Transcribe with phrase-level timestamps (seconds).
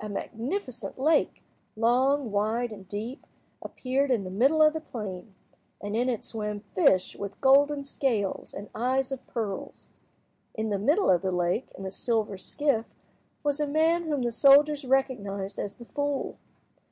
[0.00, 5.36] A magnificent lake—long, wide, and deep—appeared in the middle of the plain,
[5.80, 9.90] and in it swam fish with golden scales and eyes of pearls.
[10.52, 12.86] In the middle of the lake, in a silver skiff,
[13.44, 16.38] was a man whom the soldiers recognised as the fool.